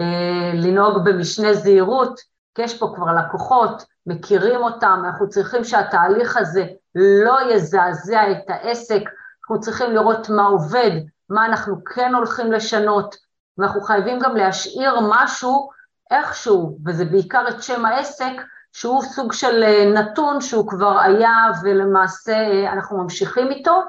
[0.00, 2.20] אה, לנהוג במשנה זהירות,
[2.54, 9.02] כי יש פה כבר לקוחות, מכירים אותם, אנחנו צריכים שהתהליך הזה לא יזעזע את העסק,
[9.40, 10.90] אנחנו צריכים לראות מה עובד,
[11.30, 13.16] מה אנחנו כן הולכים לשנות,
[13.58, 15.70] ואנחנו חייבים גם להשאיר משהו
[16.10, 18.32] איכשהו, וזה בעיקר את שם העסק,
[18.72, 23.82] שהוא סוג של אה, נתון שהוא כבר היה ולמעשה אה, אנחנו ממשיכים איתו.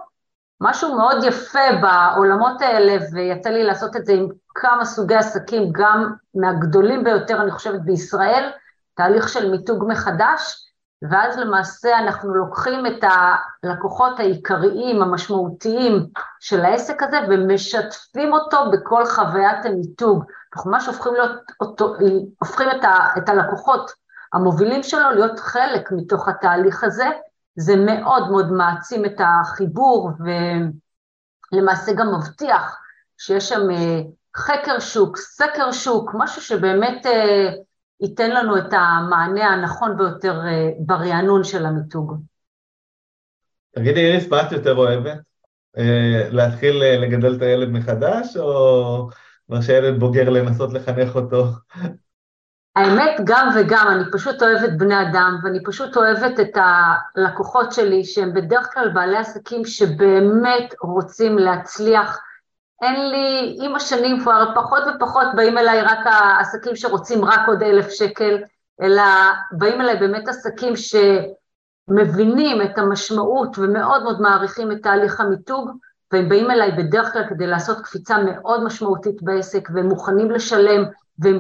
[0.62, 6.14] משהו מאוד יפה בעולמות האלה, ויצא לי לעשות את זה עם כמה סוגי עסקים, גם
[6.36, 8.52] מהגדולים ביותר, אני חושבת, בישראל,
[8.96, 10.70] תהליך של מיתוג מחדש,
[11.10, 13.04] ואז למעשה אנחנו לוקחים את
[13.64, 16.08] הלקוחות העיקריים, המשמעותיים
[16.40, 20.24] של העסק הזה, ומשתפים אותו בכל חוויית המיתוג.
[20.56, 21.96] אנחנו ממש הופכים, להיות אותו,
[22.40, 23.92] הופכים את, ה, את הלקוחות
[24.34, 27.06] המובילים שלו להיות חלק מתוך התהליך הזה,
[27.56, 30.12] זה מאוד מאוד מעצים את החיבור
[31.54, 32.78] ולמעשה גם מבטיח
[33.18, 34.00] שיש שם אה,
[34.36, 37.50] חקר שוק, סקר שוק, משהו שבאמת אה,
[38.02, 42.16] ייתן לנו את המענה הנכון ביותר אה, ברענון של המיתוג.
[43.76, 45.18] תגידי, איריס, מה את יותר אוהבת?
[46.32, 49.10] להתחיל לגדל את הילד מחדש, או
[49.50, 51.46] מה שילד בוגר לנסות לחנך אותו?
[52.76, 56.58] האמת, גם וגם, אני פשוט אוהבת בני אדם, ואני פשוט אוהבת את
[57.16, 62.20] הלקוחות שלי, שהם בדרך כלל בעלי עסקים שבאמת רוצים להצליח.
[62.82, 67.90] אין לי, עם השנים כבר פחות ופחות באים אליי רק העסקים שרוצים רק עוד אלף
[67.90, 68.38] שקל,
[68.82, 69.04] אלא
[69.52, 75.70] באים אליי באמת עסקים שמבינים את המשמעות ומאוד מאוד מעריכים את תהליך המיתוג,
[76.14, 80.84] והם באים אליי בדרך כלל כדי לעשות קפיצה מאוד משמעותית בעסק, והם מוכנים לשלם,
[81.20, 81.40] והם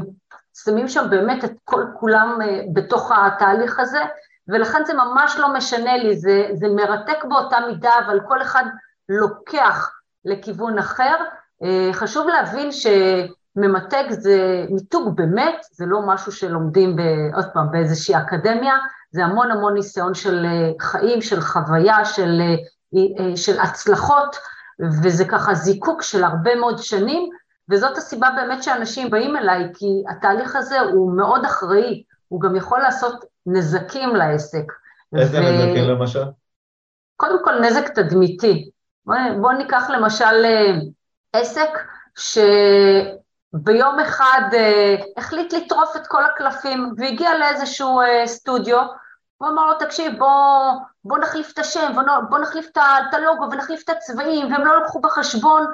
[0.54, 4.00] שמים שם באמת את כל כולם אה, בתוך התהליך הזה,
[4.48, 8.64] ולכן זה ממש לא משנה לי, זה, זה מרתק באותה מידה, אבל כל אחד
[9.10, 9.92] לוקח
[10.26, 11.16] לכיוון אחר.
[11.64, 17.02] אה, חשוב להבין שממתג זה מיתוג באמת, זה לא משהו שלומדים, ב,
[17.36, 18.78] עוד פעם, באיזושהי אקדמיה,
[19.12, 22.42] זה המון המון ניסיון של אה, חיים, של חוויה, של,
[23.36, 24.36] של הצלחות,
[25.04, 27.30] וזה ככה זיקוק של הרבה מאוד שנים,
[27.70, 32.80] וזאת הסיבה באמת שאנשים באים אליי, כי התהליך הזה הוא מאוד אחראי, הוא גם יכול
[32.80, 34.74] לעשות נזקים לעסק.
[35.18, 35.42] איזה ו...
[35.42, 36.24] נזקים למשל?
[37.18, 38.70] קודם כל נזק תדמיתי.
[39.06, 40.72] בואו בוא ניקח למשל אה,
[41.34, 41.70] עסק
[42.20, 48.80] שביום אחד אה, החליט לטרוף את כל הקלפים והגיע לאיזשהו אה, סטודיו,
[49.44, 50.72] הוא אמר לו, תקשיב, בוא,
[51.04, 51.94] בוא נחליף את השם,
[52.30, 55.66] בוא, נחליף את הלוגו ונחליף את הצבעים, והם לא לקחו בחשבון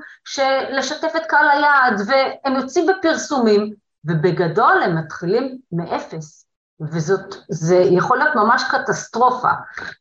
[0.69, 3.73] לשתף את קהל היעד, והם יוצאים בפרסומים,
[4.05, 6.45] ובגדול הם מתחילים מאפס.
[6.81, 9.51] וזאת, זה יכול להיות ממש קטסטרופה.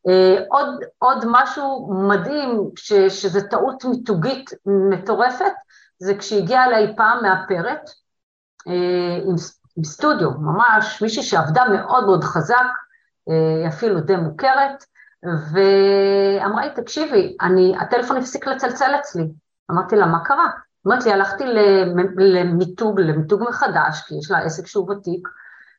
[0.08, 5.52] אה, עוד, עוד משהו מדהים, ש, שזה טעות מיתוגית מטורפת,
[5.98, 7.90] זה כשהגיעה אליי פעם מאפרת,
[8.66, 9.34] עם,
[9.76, 12.66] עם סטודיו, ממש מישהי שעבדה מאוד מאוד חזק,
[13.28, 14.84] היא אפילו די מוכרת,
[15.22, 19.22] ואמרה לי, תקשיבי, אני, הטלפון הפסיק לצלצל אצלי.
[19.70, 20.50] אמרתי לה, מה קרה?
[20.84, 21.44] אומרת לי, הלכתי
[22.16, 25.28] למיתוג, למיתוג מחדש, כי יש לה עסק שהוא ותיק,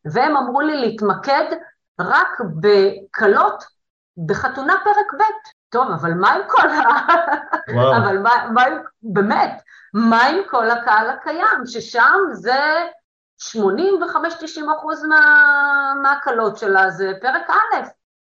[0.05, 1.43] והם אמרו לי להתמקד
[1.99, 3.63] רק בקלות
[4.27, 5.49] בחתונה פרק ב'.
[5.69, 6.83] טוב, אבל מה עם כל ה...
[7.97, 8.73] אבל מה, מה עם...
[9.01, 9.61] באמת,
[9.93, 12.59] מה עם כל הקהל הקיים, ששם זה
[13.41, 17.75] 85-90 אחוז מה, מהקלות שלה זה פרק א',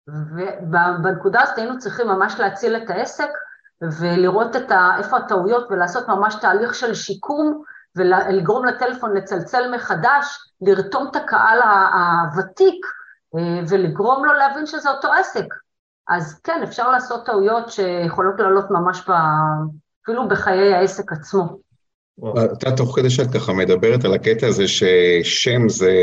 [0.07, 3.29] ובנקודה הזאת היינו צריכים ממש להציל את העסק
[3.81, 7.63] ולראות את ה, איפה הטעויות ולעשות ממש תהליך של שיקום
[7.95, 12.85] ולגרום לטלפון לצלצל מחדש, לרתום את הקהל הוותיק
[13.35, 15.45] אה, ולגרום לו להבין שזה אותו עסק.
[16.07, 19.13] אז כן, אפשר לעשות טעויות שיכולות לעלות ממש ב,
[20.03, 21.68] אפילו בחיי העסק עצמו.
[22.53, 25.93] אתה תוך כדי שאת ככה מדברת על הקטע הזה ששם זה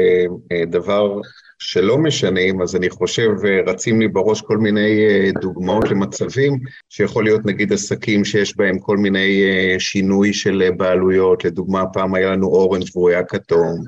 [0.53, 1.21] אה, דבר
[1.59, 7.25] שלא משנים, אז אני חושב, אה, רצים לי בראש כל מיני אה, דוגמאות למצבים, שיכול
[7.25, 9.43] להיות נגיד עסקים שיש בהם כל מיני
[9.79, 13.83] שינוי של בעלויות, לדוגמה פעם היה לנו אורנג' והוא היה כתום,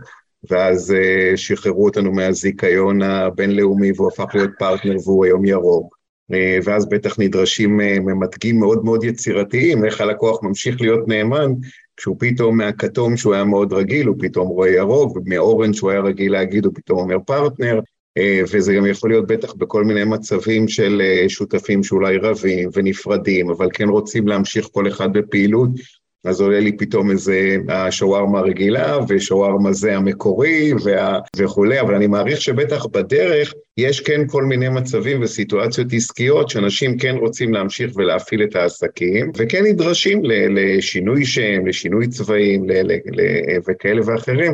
[0.50, 0.94] ואז
[1.36, 5.98] שחררו אותנו מהזיכיון הבינלאומי והוא הפך להיות פרטנר והוא היום ירוק.
[6.64, 11.52] ואז בטח נדרשים ממתגים מאוד מאוד יצירתיים, איך הלקוח ממשיך להיות נאמן
[11.98, 16.32] כשהוא פתאום מהכתום שהוא היה מאוד רגיל, הוא פתאום רואה ירוק, ומאורנג' שהוא היה רגיל
[16.32, 17.80] להגיד, הוא פתאום אומר פרטנר,
[18.18, 23.50] אה, וזה גם יכול להיות בטח בכל מיני מצבים של אה, שותפים שאולי רבים ונפרדים,
[23.50, 25.70] אבל כן רוצים להמשיך כל אחד בפעילות,
[26.24, 31.18] אז עולה לי פתאום איזה השווארמה הרגילה, ושווארמה זה המקורי וה...
[31.36, 37.16] וכולי, אבל אני מעריך שבטח בדרך יש כן כל מיני מצבים וסיטואציות עסקיות שאנשים כן
[37.16, 42.72] רוצים להמשיך ולהפעיל את העסקים, וכן נדרשים לשינוי שם, לשינוי צבעים ל...
[42.72, 42.92] ל...
[42.92, 43.22] ל...
[43.68, 44.52] וכאלה ואחרים.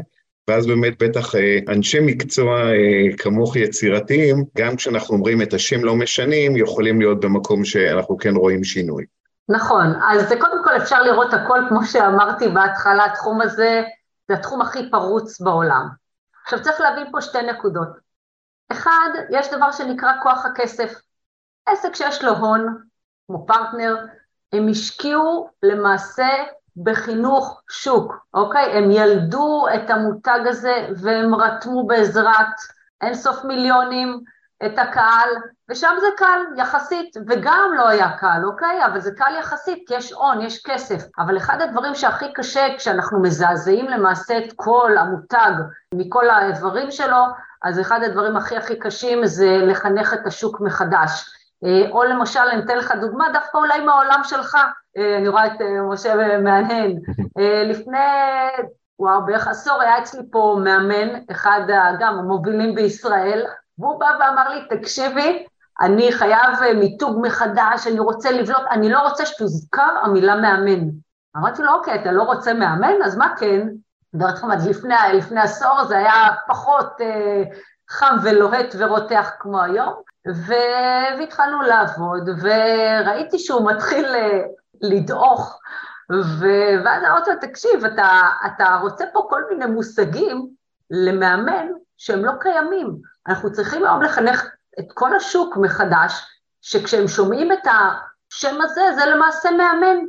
[0.48, 5.96] ואז באמת בטח אה, אנשי מקצוע אה, כמוך יצירתיים, גם כשאנחנו אומרים את השם לא
[5.96, 9.05] משנים, יכולים להיות במקום שאנחנו כן רואים שינוי.
[9.49, 13.83] נכון, אז זה קודם כל אפשר לראות הכל, כמו שאמרתי בהתחלה, התחום הזה
[14.29, 15.89] זה התחום הכי פרוץ בעולם.
[16.45, 17.89] עכשיו צריך להבין פה שתי נקודות.
[18.73, 20.95] אחד, יש דבר שנקרא כוח הכסף.
[21.67, 22.79] עסק שיש לו הון,
[23.27, 23.97] כמו פרטנר,
[24.53, 26.29] הם השקיעו למעשה
[26.77, 28.79] בחינוך שוק, אוקיי?
[28.79, 32.55] הם ילדו את המותג הזה והם רתמו בעזרת
[33.01, 34.21] אינסוף מיליונים
[34.67, 35.29] את הקהל,
[35.71, 38.87] ושם זה קל יחסית, וגם לא היה קל, אוקיי?
[38.87, 41.03] אבל זה קל יחסית, כי יש הון, יש כסף.
[41.19, 45.53] אבל אחד הדברים שהכי קשה כשאנחנו מזעזעים למעשה את כל המותג
[45.95, 47.25] מכל האיברים שלו,
[47.62, 51.35] אז אחד הדברים הכי הכי קשים זה לחנך את השוק מחדש.
[51.64, 54.57] אה, או למשל, אני אתן לך דוגמה, דווקא אולי מהעולם שלך,
[54.97, 56.97] אה, אני רואה את אה, משה מהנהן.
[57.71, 57.99] לפני,
[58.99, 61.61] וואו, בערך עשור היה אצלי פה מאמן, אחד
[61.99, 63.47] גם המובילים בישראל,
[63.79, 65.47] והוא בא ואמר לי, תקשיבי,
[65.81, 70.89] אני חייב אה, מיתוג מחדש, אני רוצה לבלוט, אני לא רוצה שתוזכר המילה מאמן.
[71.37, 73.03] אמרתי לו, אוקיי, אתה לא רוצה מאמן?
[73.05, 73.69] אז מה כן?
[74.15, 77.43] דרך אגב, לפני, לפני עשור זה היה פחות אה,
[77.91, 79.95] חם ולוהט ורותח כמו היום,
[80.29, 80.53] ו...
[81.19, 84.41] והתחלנו לעבוד, וראיתי שהוא מתחיל אה,
[84.81, 85.61] לדעוך,
[86.13, 86.47] ו...
[86.85, 90.49] ואז אמרתי לו, תקשיב, אתה, אתה רוצה פה כל מיני מושגים
[90.91, 93.13] למאמן שהם לא קיימים.
[93.29, 94.49] אנחנו צריכים היום לחנך
[94.81, 100.05] את כל השוק מחדש, שכשהם שומעים את השם הזה, זה למעשה מאמן.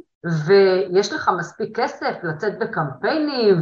[0.46, 3.62] ויש לך מספיק כסף לצאת בקמפיינים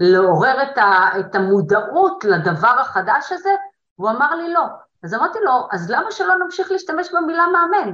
[0.00, 3.50] ולעורר את, ה, את המודעות לדבר החדש הזה?
[3.94, 4.64] הוא אמר לי לא.
[5.04, 7.92] אז אמרתי לו, אז למה שלא נמשיך להשתמש במילה מאמן?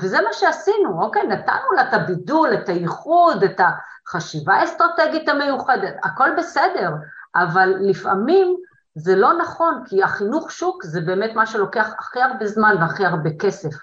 [0.00, 1.26] וזה מה שעשינו, אוקיי?
[1.26, 6.90] נתנו לה את הבידול, את הייחוד, את החשיבה האסטרטגית המיוחדת, הכל בסדר,
[7.36, 8.56] אבל לפעמים
[8.94, 13.30] זה לא נכון, כי החינוך שוק זה באמת מה שלוקח הכי הרבה זמן והכי הרבה
[13.38, 13.74] כסף.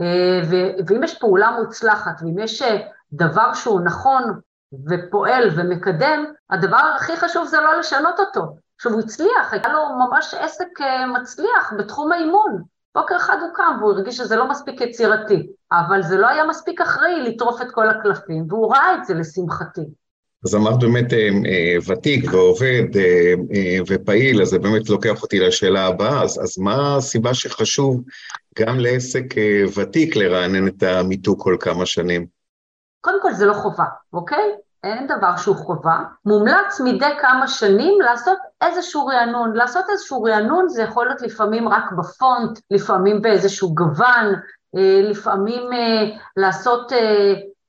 [0.00, 0.40] אה,
[0.88, 2.76] ואם יש פעולה מוצלחת, ואם יש אה,
[3.12, 4.22] דבר שהוא נכון
[4.90, 8.56] ופועל ומקדם, הדבר הכי חשוב זה לא לשנות אותו.
[8.76, 12.62] עכשיו הוא הצליח, היה לו ממש עסק אה, מצליח בתחום האימון.
[12.94, 16.80] בוקר אחד הוא קם והוא הרגיש שזה לא מספיק יצירתי, אבל זה לא היה מספיק
[16.80, 19.82] אחראי לטרוף את כל הקלפים, והוא ראה את זה לשמחתי.
[20.44, 23.34] אז אמרת באמת אה, אה, ותיק ועובד אה,
[23.88, 28.00] ופעיל, אז זה באמת לוקח אותי לשאלה הבאה, אז, אז מה הסיבה שחשוב
[28.58, 29.24] גם לעסק
[29.76, 32.26] ותיק לרענן את המיתוג כל כמה שנים?
[33.00, 34.52] קודם כל זה לא חובה, אוקיי?
[34.84, 35.98] אין דבר שהוא חובה.
[36.24, 39.56] מומלץ מדי כמה שנים לעשות איזשהו רענון.
[39.56, 44.34] לעשות איזשהו רענון זה יכול להיות לפעמים רק בפונט, לפעמים באיזשהו גוון,
[45.02, 45.62] לפעמים
[46.36, 46.92] לעשות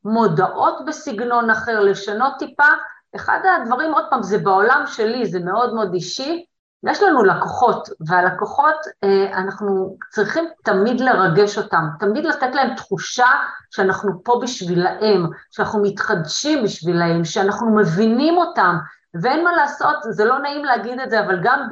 [0.06, 2.68] מודעות בסגנון אחר, לשנות טיפה.
[3.16, 6.46] אחד הדברים, עוד פעם, זה בעולם שלי, זה מאוד מאוד אישי,
[6.84, 13.28] יש לנו לקוחות, והלקוחות, אה, אנחנו צריכים תמיד לרגש אותם, תמיד לתת להם תחושה
[13.72, 18.76] שאנחנו פה בשבילהם, שאנחנו מתחדשים בשבילהם, שאנחנו מבינים אותם,
[19.22, 21.68] ואין מה לעשות, זה לא נעים להגיד את זה, אבל גם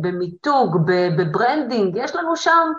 [0.00, 0.78] במיתוג,
[1.16, 2.72] ב branding, יש לנו שם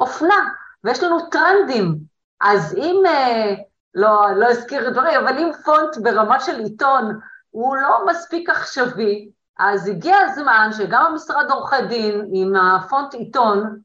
[0.00, 0.48] אופנה,
[0.84, 1.98] ויש לנו טרנדים.
[2.40, 3.54] אז אם, אה,
[3.94, 9.88] לא, לא אזכיר דברים, אבל אם פונט ברמה של עיתון הוא לא מספיק עכשווי, אז
[9.88, 13.78] הגיע הזמן שגם המשרד עורכי דין עם הפונט עיתון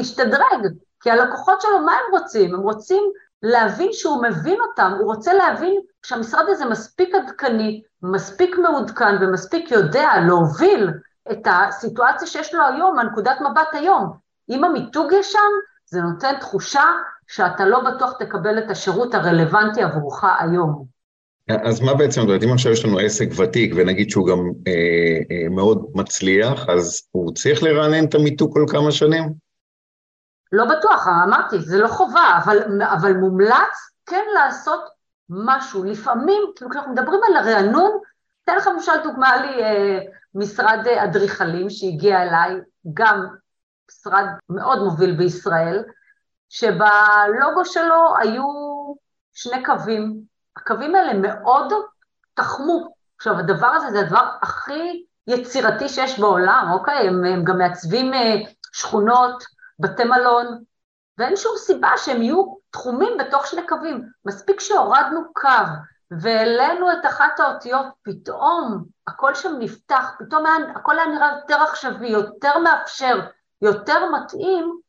[0.00, 0.66] ישתדרג,
[1.00, 2.54] כי הלקוחות שלו, מה הם רוצים?
[2.54, 3.02] הם רוצים
[3.42, 10.10] להבין שהוא מבין אותם, הוא רוצה להבין שהמשרד הזה מספיק עדכני, מספיק מעודכן ומספיק יודע
[10.26, 10.90] להוביל
[11.32, 14.12] את הסיטואציה שיש לו היום, מהנקודת מבט היום.
[14.50, 15.38] אם המיתוג יש שם,
[15.86, 16.84] זה נותן תחושה
[17.28, 20.84] שאתה לא בטוח תקבל את השירות הרלוונטי עבורך היום.
[21.48, 24.72] אז מה בעצם, זאת אומרת, אם עכשיו יש לנו עסק ותיק ונגיד שהוא גם אה,
[25.30, 29.32] אה, מאוד מצליח, אז הוא צריך לרענן את המיתוג כל כמה שנים?
[30.52, 34.80] לא בטוח, אמרתי, זה לא חובה, אבל, אבל מומלץ כן לעשות
[35.28, 35.84] משהו.
[35.84, 37.90] לפעמים, כאילו כשאנחנו מדברים על הרענון,
[38.44, 39.98] אתן לך למשל דוגמה לי אה,
[40.34, 42.54] משרד אדריכלים שהגיע אליי,
[42.94, 43.26] גם
[43.90, 45.82] משרד מאוד מוביל בישראל,
[46.48, 48.44] שבלוגו שלו היו
[49.32, 50.20] שני קווים.
[50.56, 51.72] הקווים האלה מאוד
[52.34, 52.94] תחמו.
[53.16, 57.08] עכשיו, הדבר הזה זה הדבר הכי יצירתי שיש בעולם, אוקיי?
[57.08, 58.34] הם, הם גם מעצבים אה,
[58.72, 59.44] שכונות,
[59.78, 60.62] בתי מלון,
[61.18, 64.02] ואין שום סיבה שהם יהיו תחומים בתוך שני קווים.
[64.24, 65.48] מספיק שהורדנו קו
[66.10, 70.44] והעלינו את אחת האותיות, פתאום הכל שם נפתח, פתאום
[70.76, 73.20] הכל היה נראה יותר עכשווי, יותר מאפשר,
[73.62, 74.80] יותר מתאים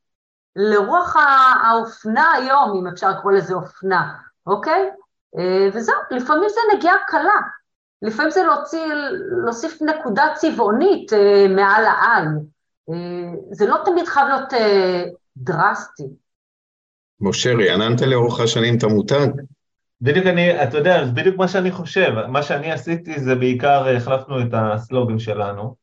[0.55, 1.15] לרוח
[1.63, 4.13] האופנה היום, אם אפשר לקרוא לזה אופנה,
[4.47, 4.89] אוקיי?
[5.37, 7.39] אה, וזהו, לפעמים זה נגיעה קלה,
[8.01, 8.85] לפעמים זה להוציא,
[9.45, 12.39] להוסיף נקודה צבעונית אה, מעל העין,
[12.89, 14.53] אה, זה לא תמיד חייב להיות
[15.37, 16.03] דרסטי.
[17.21, 19.27] משה, רעננת לאורך השנים את המותג?
[20.01, 24.41] בדיוק אני, אתה יודע, זה בדיוק מה שאני חושב, מה שאני עשיתי זה בעיקר החלפנו
[24.41, 25.75] את הסלוגן שלנו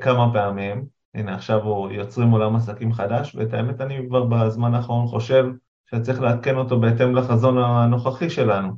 [0.00, 5.06] כמה פעמים, הנה עכשיו הוא יוצרים עולם עסקים חדש, ואת האמת אני כבר בזמן האחרון
[5.06, 5.46] חושב
[5.90, 8.72] שצריך לעדכן אותו בהתאם לחזון הנוכחי שלנו.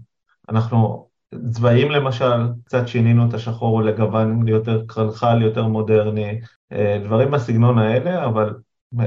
[0.49, 1.09] אנחנו
[1.51, 6.41] צבעים למשל, קצת שינינו את השחור לגוון ליותר קרנחל, יותר מודרני,
[6.73, 8.55] אה, דברים בסגנון האלה, אבל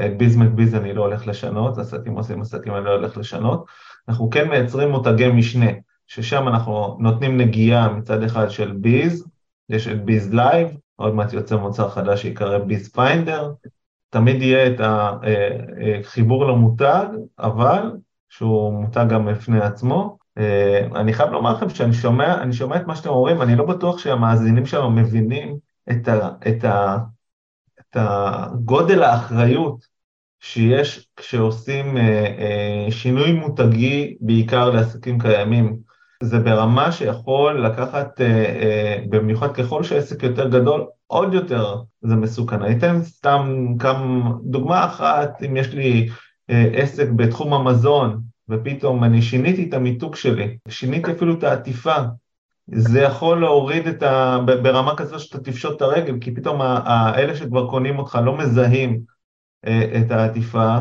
[0.06, 3.66] את ביז מקביז אני לא הולך לשנות, עסקים עושים עסקים אני לא הולך לשנות.
[4.08, 5.72] אנחנו כן מייצרים מותגי משנה,
[6.08, 9.28] ששם אנחנו נותנים נגיעה מצד אחד של ביז,
[9.70, 13.54] יש את Biz Live, עוד מעט יוצא מוצר חדש שיקרא Biz Finder,
[14.10, 17.06] תמיד יהיה את החיבור אה, אה, למותג,
[17.40, 17.92] אבל
[18.30, 20.18] שהוא מותג גם בפני עצמו.
[20.38, 23.66] אה, אני חייב לומר לכם שאני שומע, אני שומע את מה שאתם אומרים, אני לא
[23.66, 25.58] בטוח שהמאזינים שלנו מבינים
[25.92, 26.98] את, ה, את, ה,
[27.80, 29.86] את הגודל האחריות
[30.40, 31.98] שיש כשעושים
[32.90, 35.87] שינוי מותגי בעיקר לעסקים קיימים.
[36.24, 38.22] זה ברמה שיכול לקחת,
[39.10, 42.62] במיוחד ככל שהעסק יותר גדול, עוד יותר זה מסוכן.
[42.62, 46.10] אני אתן סתם כמה, דוגמה אחת, אם יש לי
[46.50, 51.96] אה, עסק בתחום המזון, ופתאום אני שיניתי את המיתוג שלי, שיניתי אפילו את העטיפה,
[52.68, 54.38] זה יכול להוריד את ה...
[54.64, 59.02] ברמה כזו שאתה תפשוט את הרגל, כי פתאום האלה שכבר קונים אותך לא מזהים
[59.68, 60.78] אה, את העטיפה,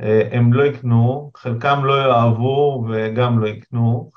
[0.00, 4.10] אה, הם לא יקנו, חלקם לא יאהבו וגם לא יקנו.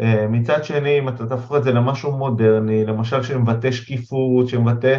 [0.00, 4.98] אה, מצד שני, אם אתה תהפוך את זה למשהו מודרני, למשל שמבטא שקיפות, שמבטא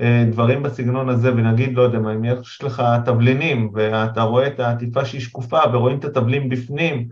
[0.00, 4.60] אה, דברים בסגנון הזה, ונגיד, לא יודע מה, אם יש לך תבלינים, ואתה רואה את
[4.60, 7.08] העטיפה שהיא שקופה, ורואים את התבלין בפנים,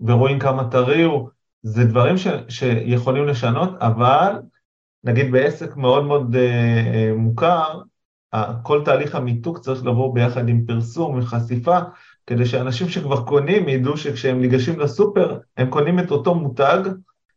[0.00, 1.28] ורואים כמה טרי הוא,
[1.62, 4.32] זה דברים ש, שיכולים לשנות, אבל
[5.04, 7.80] נגיד בעסק מאוד מאוד uh, מוכר,
[8.62, 11.78] כל תהליך המיתוג צריך לבוא ביחד עם פרסום, וחשיפה,
[12.26, 16.80] כדי שאנשים שכבר קונים ידעו שכשהם ניגשים לסופר, הם קונים את אותו מותג,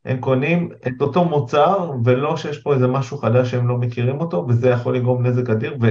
[0.05, 4.45] הם קונים את אותו מוצר, ולא שיש פה איזה משהו חדש שהם לא מכירים אותו,
[4.49, 5.87] וזה יכול לגרום נזק אדיר, ו,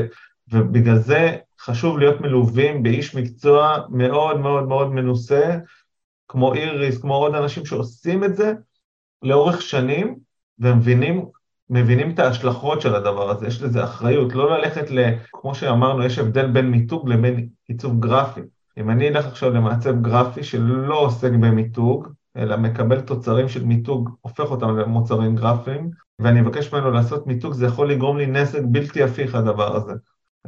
[0.53, 5.59] ובגלל זה חשוב להיות מלווים באיש מקצוע מאוד מאוד מאוד מנוסה,
[6.29, 8.53] כמו איריס, כמו עוד אנשים שעושים את זה
[9.23, 10.19] לאורך שנים,
[10.59, 11.25] ומבינים
[11.71, 14.99] מבינים את ההשלכות של הדבר הזה, יש לזה אחריות, לא ללכת ל...
[15.33, 18.41] כמו שאמרנו, יש הבדל בין מיתוג לבין עיצוב גרפי.
[18.79, 24.51] אם אני אלך עכשיו למעצב גרפי שלא עוסק במיתוג, אלא מקבל תוצרים של מיתוג, הופך
[24.51, 29.35] אותם למוצרים גרפיים, ואני אבקש ממנו לעשות מיתוג, זה יכול לגרום לי נזק בלתי הפיך
[29.35, 29.93] הדבר הזה.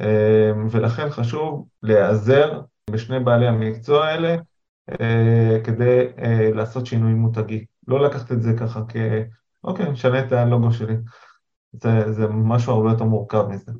[0.00, 2.60] אמ, ולכן חשוב להיעזר
[2.90, 4.36] בשני בעלי המקצוע האלה
[5.00, 7.64] אה, כדי אה, לעשות שינוי מותגי.
[7.88, 8.80] לא לקחת את זה ככה
[9.64, 10.94] אוקיי, נשנה את הלוגו שלי.
[11.72, 13.72] זה, זה משהו הרבה יותר מורכב מזה.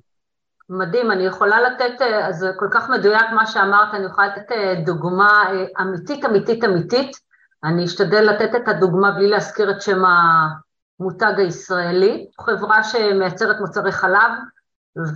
[0.71, 4.75] מדהים, אני יכולה לתת, אה, זה כל כך מדויק מה שאמרת, אני יכולה לתת אה,
[4.85, 7.17] דוגמה אה, אמיתית, אמיתית, אמיתית.
[7.65, 12.27] אני אשתדל לתת את הדוגמה בלי להזכיר את שם המותג הישראלי.
[12.41, 14.31] חברה שמייצרת מוצרי חלב,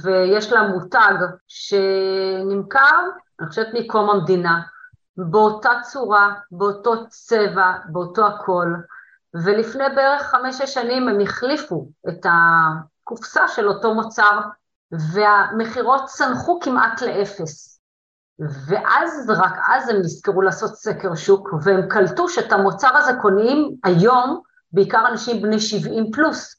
[0.02, 1.14] ויש לה מותג
[1.48, 3.00] שנמכר,
[3.40, 4.61] אני חושבת מקום המדינה,
[5.16, 8.74] באותה צורה, באותו צבע, באותו הכל,
[9.34, 14.40] ולפני בערך חמש-שש שנים הם החליפו את הקופסה של אותו מוצר
[14.93, 17.80] והמכירות צנחו כמעט לאפס.
[18.39, 24.41] ואז, רק אז הם נזכרו לעשות סקר שוק, והם קלטו שאת המוצר הזה קונים היום
[24.72, 26.57] בעיקר אנשים בני 70 פלוס.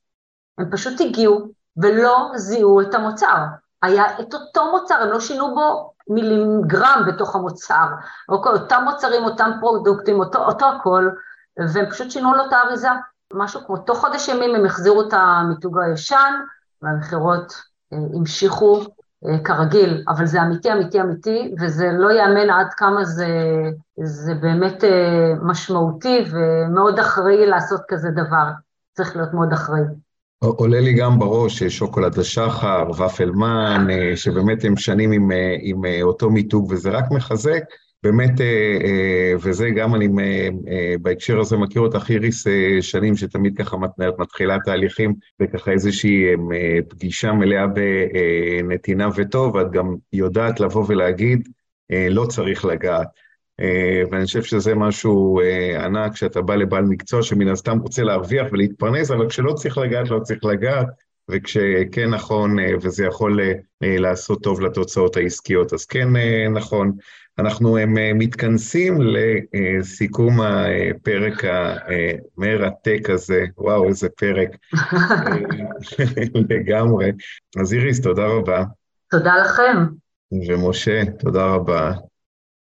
[0.58, 1.48] הם פשוט הגיעו
[1.78, 3.46] ולא זיהו את המוצר.
[3.82, 7.86] היה את אותו מוצר, הם לא שינו בו מיליגרם בתוך המוצר.
[8.30, 11.10] אוקיי, אותם מוצרים, אותם פרודוקטים, אותו, אותו הכל,
[11.74, 12.90] והם פשוט שינו לו את האריזה.
[13.34, 16.34] משהו כמו תוך חודש ימים הם החזירו את המיתוג הישן,
[16.82, 17.62] והמכירות
[17.92, 18.82] המשיכו
[19.26, 23.28] אה, כרגיל, אבל זה אמיתי, אמיתי, אמיתי, וזה לא ייאמן עד כמה זה,
[24.04, 28.48] זה באמת אה, משמעותי ומאוד אחראי לעשות כזה דבר.
[28.94, 29.82] צריך להיות מאוד אחראי.
[30.40, 35.30] עולה לי גם בראש שוקולד השחר, ופלמן, שבאמת הם שנים עם,
[35.62, 37.64] עם אותו מיתוג, וזה רק מחזק
[38.06, 42.48] באמת, אה, אה, וזה גם אני אה, בהקשר הזה מכיר אותך, איריס,
[42.82, 43.78] שנים שתמיד ככה
[44.18, 46.26] מתחילה תהליכים וככה איזושהי
[46.90, 51.50] פגישה מלאה בנתינה וטוב, ואת גם יודעת לבוא ולהגיד,
[52.10, 53.08] לא צריך לגעת.
[54.12, 55.40] ואני חושב שזה משהו
[55.84, 60.20] ענק, שאתה בא לבעל מקצוע שמן הסתם רוצה להרוויח ולהתפרנס, אבל כשלא צריך לגעת, לא
[60.20, 60.88] צריך לגעת,
[61.32, 63.40] וכשכן נכון, וזה יכול
[63.82, 66.08] לעשות טוב לתוצאות העסקיות, אז כן
[66.54, 66.92] נכון.
[67.40, 74.50] אנחנו אה, מתכנסים לסיכום הפרק המרתק הזה, וואו, איזה פרק,
[76.50, 77.12] לגמרי.
[77.62, 78.64] אז איריס, תודה רבה.
[79.12, 79.86] תודה לכם.
[80.50, 81.92] ומשה, תודה רבה.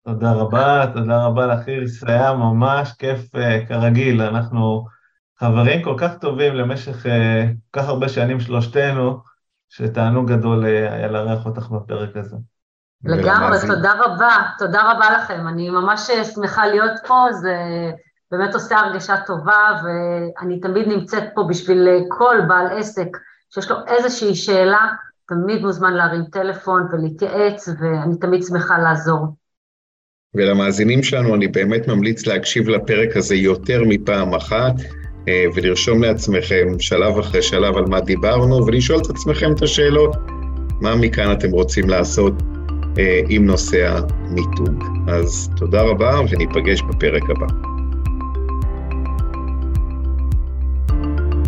[0.06, 3.22] תודה רבה, תודה רבה לך איריס, היה ממש כיף
[3.68, 4.86] כרגיל, אנחנו
[5.44, 7.10] חברים כל כך טובים למשך uh,
[7.72, 9.20] כל כך הרבה שנים שלושתנו,
[9.70, 12.36] שתענוג גדול uh, היה לארח אותך בפרק הזה.
[13.04, 15.48] לגמרי, תודה רבה, תודה רבה לכם.
[15.48, 17.56] אני ממש שמחה להיות פה, זה
[18.32, 23.18] באמת עושה הרגשה טובה, ואני תמיד נמצאת פה בשביל כל בעל עסק
[23.54, 24.88] שיש לו איזושהי שאלה,
[25.28, 29.28] תמיד מוזמן להרים טלפון ולהתייעץ, ואני תמיד שמחה לעזור.
[30.34, 37.18] ולמאזינים שלנו, אני באמת ממליץ להקשיב לפרק הזה יותר מפעם אחת, אה, ולרשום לעצמכם שלב
[37.18, 40.16] אחרי שלב על מה דיברנו, ולשאול את עצמכם את השאלות,
[40.82, 42.34] מה מכאן אתם רוצים לעשות
[42.98, 44.84] אה, עם נושא המיתוג.
[45.08, 47.48] אז תודה רבה וניפגש בפרק הבא.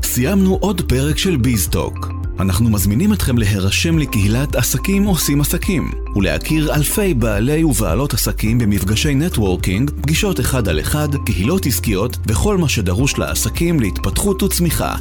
[0.03, 2.12] סיימנו עוד פרק של ביזטוק.
[2.39, 9.91] אנחנו מזמינים אתכם להירשם לקהילת עסקים עושים עסקים ולהכיר אלפי בעלי ובעלות עסקים במפגשי נטוורקינג,
[10.01, 14.95] פגישות אחד על אחד, קהילות עסקיות וכל מה שדרוש לעסקים להתפתחות וצמיחה.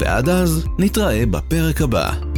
[0.00, 2.29] ועד אז, נתראה בפרק הבא.